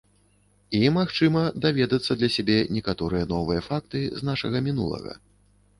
І, 0.77 0.79
магчыма, 0.95 1.43
даведацца 1.65 2.11
для 2.23 2.29
сябе 2.37 2.57
некаторыя 2.79 3.29
новыя 3.35 3.61
факты 3.69 3.99
з 4.09 4.31
нашага 4.33 4.57
мінулага. 4.73 5.13